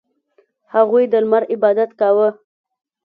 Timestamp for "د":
1.11-1.13